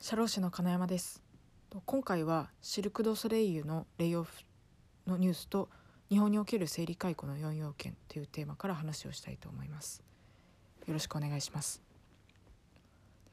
[0.00, 1.20] 社労士の金山です。
[1.84, 4.32] 今回はシルク・ド・ソレイユのレイオフ
[5.08, 5.68] のニュースと
[6.08, 10.04] 日本における生理解雇の4要件というテーマから話をしたいと思います。
[10.86, 11.82] よろしくお願いします。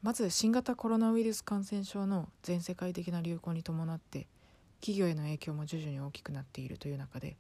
[0.02, 4.26] まず新型コロナウイルス感染症の全世界的な流行に伴って
[4.82, 7.38] 企業への影響も徐々に大きくなっているという中で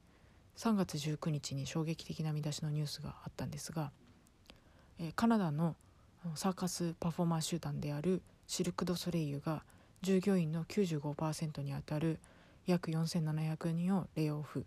[0.58, 3.92] 3月19日に衝撃的な見出しのニュースがあったんですが
[5.16, 5.76] カナダの
[6.36, 9.64] サーカスパフォーマー集団であるシルク・ド・ソレイユが
[10.02, 12.20] 従業員の95%にあたる
[12.66, 14.66] 約4700人をレイオフ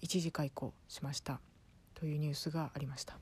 [0.00, 1.40] 一時解雇しました。
[1.94, 3.16] というニュースがありました。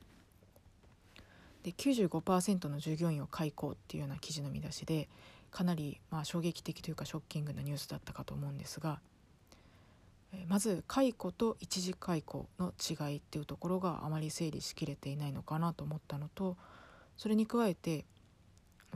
[1.63, 5.07] で95%の従業員を解雇っていうような記事の見出しで
[5.49, 8.99] かなりまあ衝撃的というかショッキングなニュースだったかと思うんですが
[10.49, 16.57] まず解雇と一時解雇の違いっていうところがあまり整理しきれていないのかなと思ったのと
[17.17, 18.03] それに加えて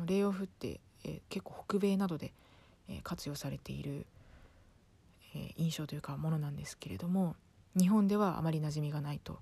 [0.05, 2.33] レイオフって、え、結構北米などで、
[2.89, 4.05] え、活用されている、
[5.35, 7.35] え、印象というかものなんですけれども
[7.77, 9.39] 日本ではあまり馴染みがないと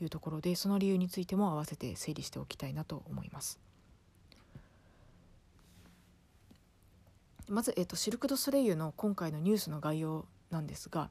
[0.00, 3.58] いうところでその理由についても合わせて整理しておきたいなと思います。
[7.46, 11.10] まず、えーと、シルク・ド・ソレイユの今回のニュースの概要なんですが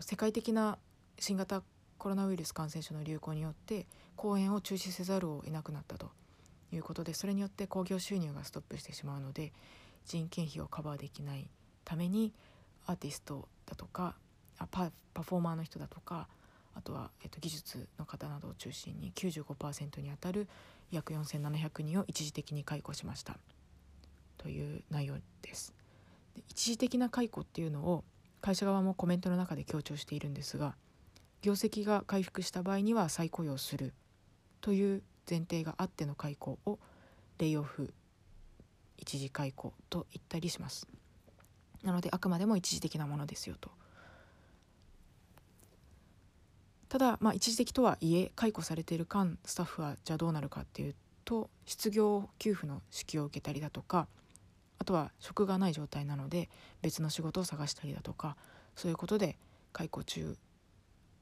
[0.00, 0.76] 世界的な
[1.18, 1.62] 新型
[1.96, 6.10] コロナウイルス感染症の流行によって公演を中止せざるを得なくなったと
[6.76, 9.52] いうことでそれによって興行収入がストップしてしまうので
[10.04, 11.48] 人件費をカバーできない
[11.84, 12.32] ために
[12.86, 14.14] アーティストだとか
[14.70, 16.28] パパフォーマーの人だとか
[16.74, 20.46] あとは、えっと、技術の方などを中心に95%にあたる
[20.90, 23.38] 約4700人を一時的に解雇しました
[24.36, 25.74] という内容です。
[26.34, 28.04] で一時的な解雇っていうのを
[28.42, 30.76] 会社側もコメントの中で強調しているんですが
[31.40, 33.94] 業績が回復した場合には再雇用する
[34.60, 36.78] という前提があっての解雇を
[37.38, 37.92] レイオフ
[38.98, 40.86] 一時解雇と言ったりします。
[41.82, 43.70] なのであくまでも一時的なものですよと。
[46.88, 50.94] ただまあ一時的とはいえ解雇されている間スタッフはじゃあどうなるかっていう
[51.24, 54.06] と失業給付の支給を受けたりだとか
[54.78, 56.48] あとは職がない状態なので
[56.82, 58.36] 別の仕事を探したりだとか
[58.76, 59.36] そういうことで
[59.72, 60.36] 解雇中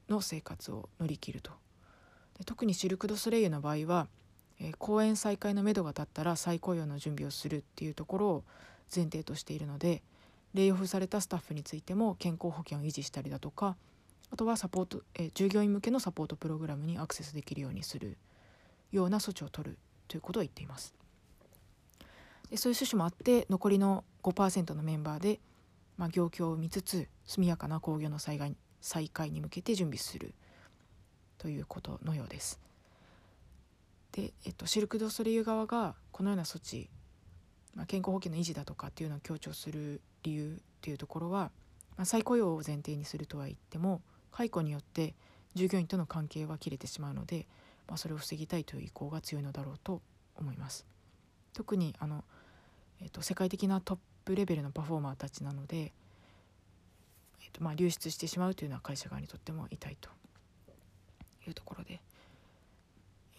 [0.07, 1.51] の生活を乗り切ると。
[2.37, 4.07] で特にシルク・ド・ソレイユの場合は、
[4.59, 8.43] えー、公演再開のめどが立ったら再雇用の準備をするっていうところを
[8.93, 10.03] 前提としているので
[10.53, 13.75] レイオフされたスタッフについても健康保険を維持したりだとか
[14.31, 18.17] あとはサポート、えー、従業員向けのサポートプログラムにアクセスできるようにする
[18.91, 20.93] ような措置を取るということを言っています。
[22.49, 25.39] でそういう趣旨もあって残りの5%のメンバーで、
[25.97, 30.35] まあ、業況を見つつ速やかな工業の災害再開に向けて準備する
[31.37, 32.59] ということのようです。
[34.11, 36.89] で、えっと、シルク・ド・ソレイユ側がこのような措置、
[37.75, 41.51] まあ、健康保険の維持だとかっていうのを強調する理由っていうところは、
[41.97, 44.01] まあ、再雇用を前提にするとは言っても
[44.31, 45.13] 解雇によって
[45.53, 47.47] 従業員との関係は切れてしまうので、
[47.87, 50.01] まあ、それを防ぎたいという意向が強いのだろうと
[50.37, 50.85] 思います。
[51.53, 52.23] 特にあの、
[53.01, 55.93] えっと、世界的なトップレベルのパフォーマーたちなので、
[57.41, 60.09] えっとまあ、流出してしまうというのは会社側にとっても痛いと
[61.47, 62.01] いうところで、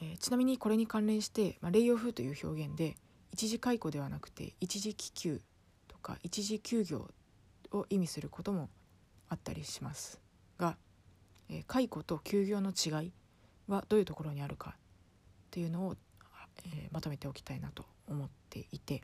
[0.02, 2.96] えー、ちなみにこれに関連して、まあ、レイオフという表現で
[3.32, 5.40] 一時解雇ではなくて一時帰休
[5.88, 7.10] とか一時休業
[7.72, 8.68] を意味することも
[9.28, 10.20] あったりします
[10.58, 10.76] が、
[11.50, 13.12] えー、解雇と休業の違い
[13.68, 14.80] はどういうところにあるかっ
[15.50, 15.96] ていうのを、
[16.66, 19.02] えー、まとめておきたいなと思っていて、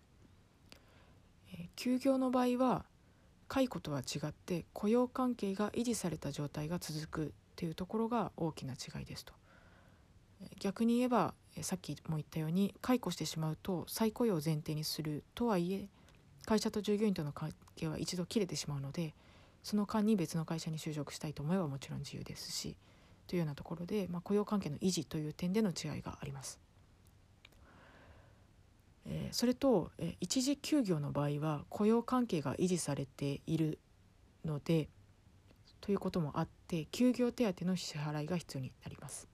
[1.52, 2.84] えー、休業の場合は
[3.48, 9.34] 解雇とは違って雇用関係が維持された状態が続くっていうところが大きな違いですと。
[10.58, 15.86] 逆に言えばさっきも言ったように解雇してしまうと再雇用を前提にするとはいえ
[16.46, 19.14] 会社と従業員との関係は一度切れてしまうので
[19.62, 22.76] その間に別の会社に就職したいと思えばもちろん自由ですし
[23.28, 26.58] というようなところで、まあ、雇用関係の維持という点での違いがあります。
[29.06, 33.78] えー、それと、えー、一時休業の場合は雇用関係が維持されている
[34.44, 34.88] ので
[35.82, 39.28] ということもあって休業手当の支払いが必要になります。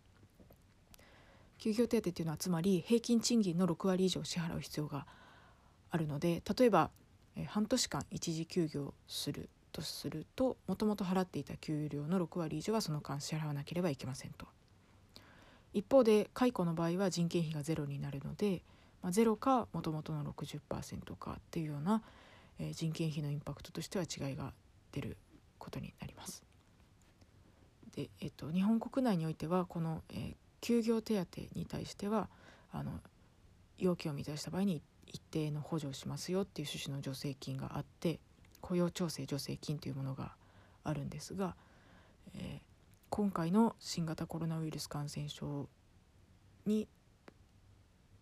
[1.59, 5.07] 休業手当というのはつまり平均賃金の6割以上支払う必要が
[5.91, 6.91] あるので例えば
[7.47, 14.47] 半年間一時休業するとするともともと払っていた給料の6割以上はその間支払わなければいけませんと。
[15.75, 18.63] 一方で解雇の場合は人件費がゼロになるので、
[19.03, 22.03] まあ、ゼロかもともとの60%かっていうような、
[22.59, 24.55] えー、人件費のインパクトとしては違いが
[24.93, 25.19] 出る
[25.59, 26.43] ことになります。
[27.95, 32.29] で、えっと、日本国内においてはこの、えー、休業手当に対しては
[32.73, 32.93] あの
[33.79, 38.21] 要件を満たした場合に一定の補助をしますよっていう趣旨の助成金があって
[38.61, 40.33] 雇用調整助成金というものが
[40.85, 41.55] あるんですが、
[42.35, 42.61] えー、
[43.11, 45.69] 今回の新型コロナウイルス感染症
[46.67, 46.89] に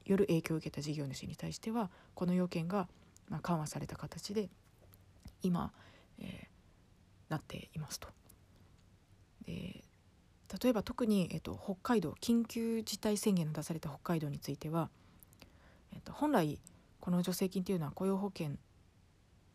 [0.05, 2.89] よる影響を受けた事業主に対してはこの要件が
[3.43, 4.49] 緩和された形で
[5.43, 5.73] 今、
[6.21, 6.47] えー、
[7.29, 8.09] なっていますと。
[9.47, 9.83] で
[10.63, 14.91] 例えば特に、えっと、北海道緊急事態宣言の出された北海道については、
[15.93, 16.61] えっと、本来
[17.01, 18.51] この助成金というのは雇用保険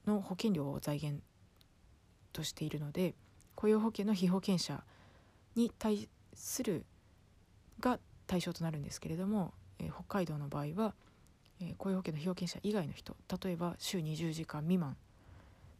[0.06, 1.23] の保険料を財源
[2.33, 3.15] としているので
[3.56, 4.83] 雇用保険の被保険者
[5.56, 6.85] に対する
[7.79, 10.94] が対象となるんですけれども、えー、北海道の場合は、
[11.62, 14.95] えー、雇用保険の被保険者以外の人例えば週20時間未満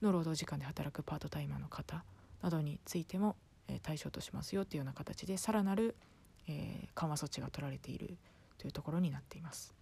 [0.04, 2.04] の労働時間で働くパートタイマーの方
[2.42, 3.36] などについても、
[3.68, 5.96] え、対象としますよというような形でさらなる、
[6.48, 8.18] え緩和措置が取られている
[8.58, 9.74] というところになっています。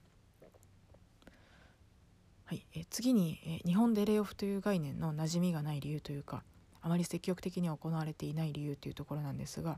[2.45, 6.43] はい、え次に、え日本でレイオフという概念の馴染みがない理由というか
[6.81, 9.77] あまり積極的に行われていない理由というところなんですが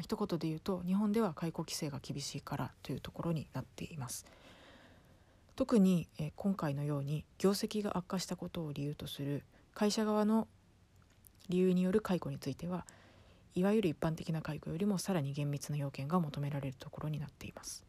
[0.00, 4.26] 一言で言うと日本では解雇規制が厳しいからというところになっています。
[5.56, 9.42] 特に、え今回のように業績が悪化したことを理由とする
[9.74, 10.48] 会社側の
[11.48, 12.86] 理由による解雇については
[13.54, 17.84] いわゆる一般的な解雇よりもさらに厳密な要件が求められるところになっています。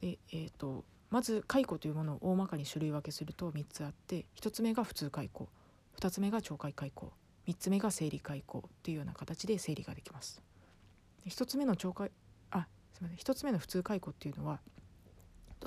[0.00, 5.50] でえーとまず解雇というものを大まかに種類分けすると3つあって1つ目が普通解雇
[6.00, 7.12] 2つ目が懲戒解雇
[7.46, 10.42] 3つ目が整理解雇というような形で整理ができます。
[11.26, 12.10] 1つ目の懲戒
[12.50, 14.60] あすみません1つ目の普通解雇っていうのは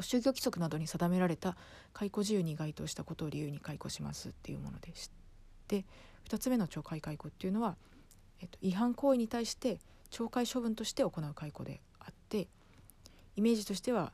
[0.01, 1.55] 就業規則などに定められた
[1.93, 5.09] 解雇自由に該当したことを理由に解雇しますっていうものでし
[5.67, 5.85] て
[6.29, 7.75] 2つ目の懲戒解雇っていうのは、
[8.41, 9.79] えっと、違反行為に対して
[10.11, 12.47] 懲戒処分として行う解雇であって
[13.35, 14.11] イメージとしては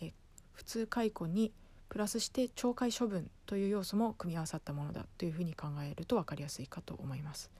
[0.00, 0.12] え
[0.52, 1.52] 普通解雇に
[1.88, 7.50] プラスして懲戒処分という要素も組み合わさったものだというふうに考えると分かりやすいかと思います。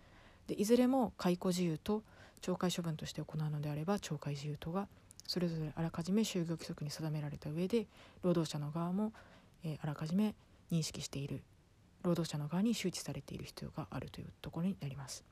[0.47, 2.03] でいずれも解雇自由と
[2.43, 4.89] 懲戒処分として行うのであれば懲戒自由とが
[5.27, 7.87] それぞれあらかじめ就業規則に定められた上で
[8.23, 9.13] 労働者の側も、
[9.65, 10.35] えー、あらかじめ
[10.71, 11.43] 認識している
[12.03, 15.25] 労働者の側に周知されている必要があるというところになります。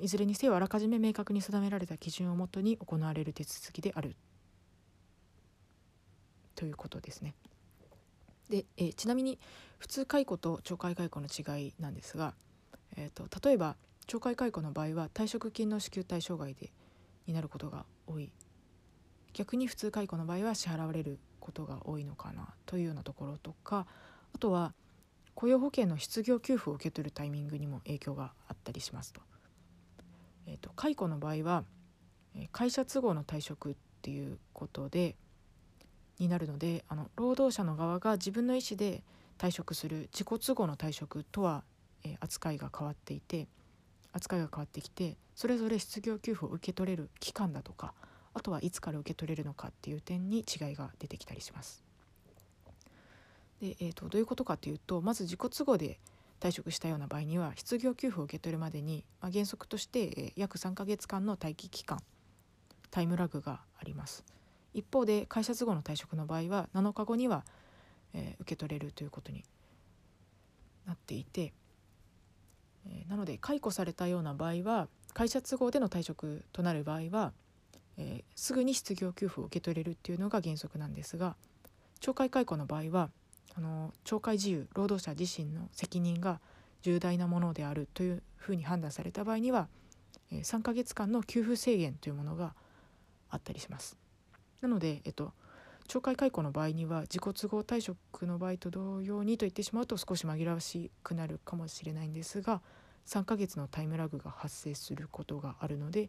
[0.00, 4.16] いずれにせよあらかじめ明確に定められた基準をもとに行われる手続きである
[6.56, 7.34] ということですね。
[8.50, 9.38] で、え、ちなみに
[9.78, 12.34] 普通解雇と懲戒解雇の違いなんですが、
[12.96, 16.70] えーと、例えば懲戒解雇の場合は退職金の支給対象外で
[17.26, 18.30] になることが多い
[19.32, 23.86] 逆に普通解雇の場合は支払われることが多いのかなというようなところとか
[24.34, 24.72] あとは
[25.34, 29.20] 雇用保険の失業給付を受け取るタイミングにも影響があったりしますと。
[30.46, 31.64] えーと解雇の場合は
[32.52, 35.16] 会社都合の退職っていうことで
[36.18, 39.02] になるのであの労働者の側が自分の意思で
[39.38, 41.64] 退職する自己都合の退職とは、
[42.04, 43.48] えー、扱いが変わっていて
[44.14, 47.92] 扱いが変わってきてそれぞれ失業給付を受け取れる期間だとか
[48.32, 51.84] あとはいつから受け取れるのかっていう点に違いが出てきたりします。
[53.60, 56.00] でえーと、どういうことかというとまず自己都合で
[56.40, 62.02] 退職したような場合には失業給付を受け取るまでに、まあ、原則として、えー、約3ヶ月間の待機期間
[62.90, 64.24] タイムラグがあります。
[64.74, 67.44] 一方で会社都合の退職の場合は7日後には、
[68.12, 69.44] えー、受け取れるということに
[70.86, 71.52] なっていて、
[72.88, 77.32] え、なので解雇されたような場合は会社都合での退職となる場合は、
[77.96, 81.36] えー、すぐに失業給付を受け取れるっていうのが原則なんですが
[82.00, 83.10] 懲戒解雇の場合は
[83.56, 86.40] あの懲戒自由労働者自身の責任が
[86.82, 89.68] 重大なものであるというふうに判断された場合には、
[90.30, 92.54] えー、3ヶ月間の給付制限というものが
[93.30, 93.96] あったりします。
[94.60, 95.32] なので、えっと、
[95.88, 102.62] 懲戒解雇の場合には自己都合退職の場合と同様にと言ってしまうと少し紛らわしくなるかもしれないんですが
[103.06, 106.08] 3ヶ月のタイムラグが発生することがあるので、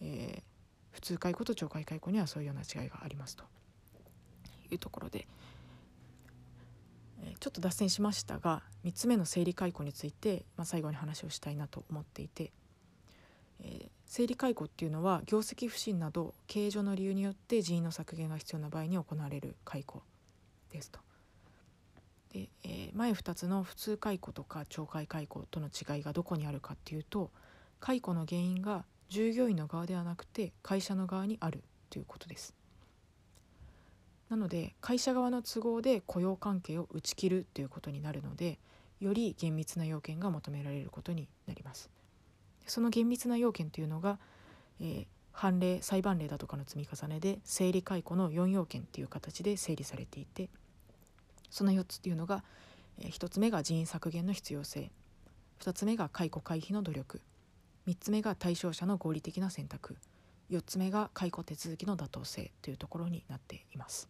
[0.00, 0.42] えー、
[0.90, 3.44] 普通解雇と懲戒解雇にはそういうような違いがありますと。
[4.74, 5.26] いうところで、
[7.22, 12.52] えー、ちょっと脱線しましたが3つ目の生理解雇について、まあ、最後に話をしたいなと思っていて、
[13.62, 20.02] えー、生理解雇っていうのは業績不振など経営上の理由によって人員の削減が必要な場合に行われる解雇
[20.70, 21.00] ですと。
[22.32, 27.30] で、えー、前2つの普通解雇とか懲戒解雇との違いがどこにあるかっていうと
[27.80, 32.54] 解雇の原因が従業員の側ではなくて会社の側にあるということです。
[34.30, 38.58] なので会社側の都合で雇用関係を打ち切るということになるので
[38.98, 41.90] より厳密な要件が求められることになります。
[42.66, 44.18] その厳密な要件というのが、
[44.80, 50.48] えー、判例裁判例だとかの積み重ねで整理解雇の4要件っていう形で整理されていて
[51.50, 52.44] その4つっていうのが、
[52.98, 54.90] えー、1つ目が人員削減の必要性
[55.60, 57.20] 2つ目が解雇回避の努力
[57.86, 59.96] 3つ目が対象者の合理的な選択
[60.50, 64.08] 4つ目が解雇手続きの妥当性というところになっています。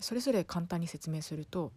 [0.00, 1.72] それぞれ簡単に説明すると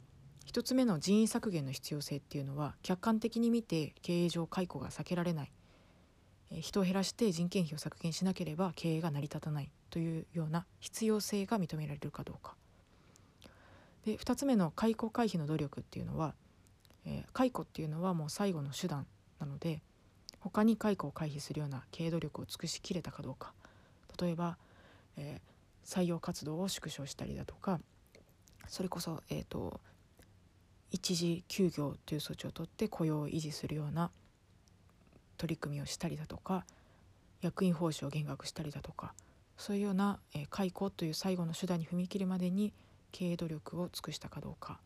[0.47, 5.51] 1つ目の人員削減の必要性っていうのは客観的に見て経営上解雇が避けられない
[6.61, 12.55] 人を減らして人件費を削減しなければ経営が成り立たないというような必要性が認められるかどうか。
[14.05, 16.35] で2つ目の解雇回避の努力っていうのは、
[17.05, 19.07] え、解雇っていうのはもう最後の手段
[19.39, 19.81] なので
[20.39, 23.53] 他に解雇を回避するような経営努力を尽くしきれたかどうか
[24.21, 24.57] 例えば、
[25.15, 27.79] えー、採用活動を縮小したりだとか
[28.67, 29.79] それこそ、えーと、
[30.93, 34.11] 一時休業という措置を取って雇用を維持するような
[35.37, 36.65] 取り組みをしたりだとか
[37.41, 39.13] 役員報酬を減額したりだとか
[39.57, 42.73] そういうような、えー、解雇という最後の手段に踏み切るまでに
[43.11, 44.79] 経営努力を尽くしたかどうか。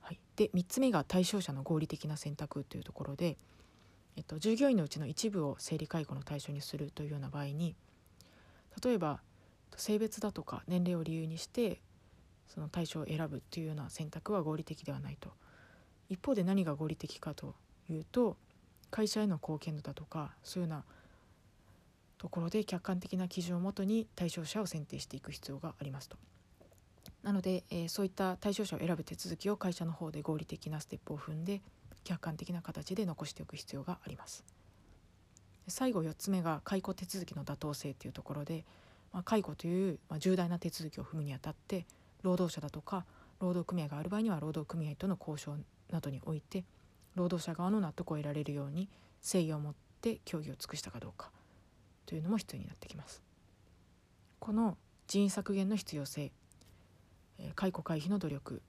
[0.00, 3.36] はい、で3つ目が対象者の合理的な選択というところで、
[4.16, 7.74] えっと、従業員のうちの一部を生理介護の対象にするというような場合に
[8.82, 9.20] 例えば
[9.76, 11.80] 性別だとか年齢を理由にして
[12.46, 15.30] その対象を選ぶというような選択は合理的ではないと。
[16.08, 17.54] 一方で何が合理的かと
[17.90, 18.36] いうと
[18.90, 20.84] 会社への貢献度だとかそういうような
[22.18, 26.16] ところで客観的な基準をもとに対象者を選定していく必要がありますと。
[27.22, 31.60] なので、えー、そういった対象者を選ぶ手続きを会社の方で合理的なステップを踏んで
[32.04, 34.44] 客観的な形で残しておく必要があります。
[35.68, 38.64] 最後4つ目が解雇手続きの妥当性というところで、
[39.16, 41.86] まあ、解雇という、まあ、重大な手続きを踏むにあたって
[42.22, 43.06] 労働者だとか
[43.40, 45.56] 労働組合がある場合には労働組合との交渉
[45.90, 46.64] などにおいて
[47.14, 48.90] 労働者側の納得を得られるように
[49.24, 51.30] 誠意を持って協議を尽くしたかどうか
[52.04, 53.22] というのも必要になってきます。
[54.38, 56.30] この人員削減の必要性
[57.54, 58.60] 解雇回避の努力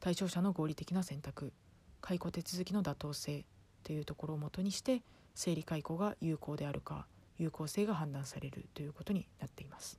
[0.00, 1.52] 対象者の合理的な選択
[2.00, 3.44] 解雇手続きの妥当性
[3.84, 5.02] というところをもとにして
[5.34, 7.04] 生理解雇が有効であるか
[7.40, 9.98] 有効性が判断されるということになっています。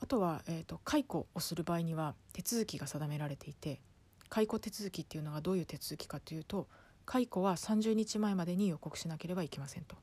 [0.00, 3.80] あとは、えーと、解雇をする場合には手続きが定められていて
[4.28, 6.66] 解雇手続きっていうのがどういう手続きかというと
[7.06, 9.96] 解雇は30日前までに予告しなければいけませんと。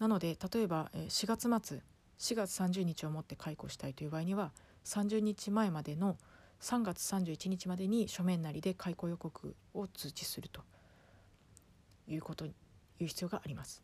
[0.00, 1.80] なので例えば4月末
[2.18, 4.52] 4月30日をもって解雇したいという場合には
[4.84, 6.16] 30日前までの
[6.60, 10.62] 3月31日までに書面なりで解雇予告を通知すると
[12.08, 12.50] いうことい
[13.00, 13.82] う必要があります。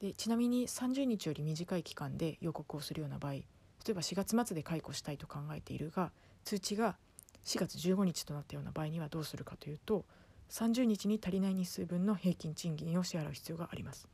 [0.00, 3.44] でちなみに30日より短い期間で予告をするような場合例
[3.90, 6.10] えば4月末で解雇したいと考えているが
[6.44, 6.96] 通知が
[7.44, 10.04] 4月15日となったような場合にはどうするかというと
[10.50, 14.08] 30日に足りない日数分の平均賃金を支払う必要があります。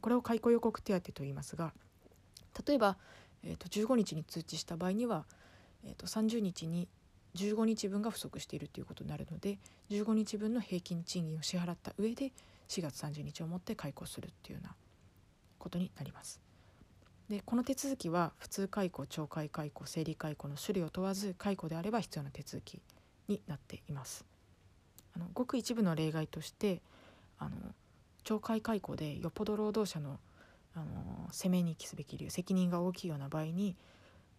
[0.00, 1.72] これを解雇予告手当と言いますが
[2.66, 2.96] 例えば、
[3.44, 5.24] えー、と15日に通知した場合には、
[5.84, 6.88] えー、と30日に
[7.36, 9.58] 15日分が不足しているということになるので
[9.90, 12.32] 15日分の平均賃金を支払った上で
[12.68, 14.74] 4月30日をもって解雇するっていうような
[15.58, 16.40] ことになります。
[17.28, 22.82] でこの手続きは普通解雇懲戒解雇整理解雇の種類を問わず解雇であれば必要な手続き
[23.28, 24.24] になっています。
[25.16, 26.82] あのごく一部の例外として
[27.38, 27.56] あの
[28.24, 30.18] 懲戒解雇でよっぽど労働者の
[30.76, 33.76] あの責めに帰すべき理由責任が大きいような場合に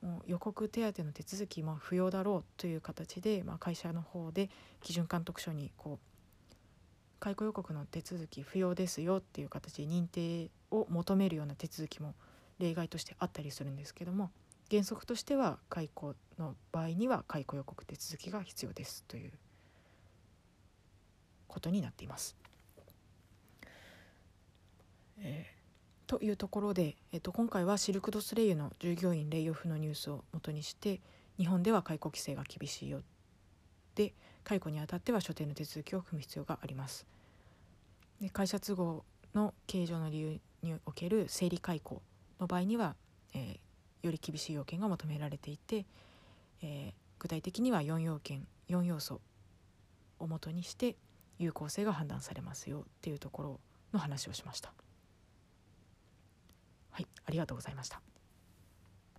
[0.02, 4.50] もう予告手当の手続きも不要だろうという形で、まあ、会社の方で
[4.82, 6.56] 基準監督署にこう
[7.20, 12.14] 解雇予告の手続き不要ですよっていう形で認定を求めるような手続きも
[12.60, 14.32] 例外としてあったりするんですけども
[14.70, 19.32] 原則としては解雇の場合には解雇予告手続きが必要ですという
[21.48, 22.36] ことになっています。
[25.20, 25.55] えー、
[26.08, 31.02] というところで、えー、と今回はシルク・ド・スレイユの従業員レイオフのニュースをもとにして
[31.38, 33.02] 日本では解雇規制が厳しいよ
[33.96, 37.06] で解雇にあたっては所定の手続きを踏む必要があります。
[38.22, 42.02] で会社都合の経営上の理由における整理解雇
[42.40, 42.96] の場合には、
[43.34, 45.86] えー、より厳しい要件が求められていて、
[46.62, 49.22] えー、具体的には4要件4要素
[50.20, 50.96] をもとにして
[51.40, 53.60] 有効性が判断されますよっていうところ
[53.94, 54.72] の話をしました。
[56.96, 58.15] はい、ありがとうございました。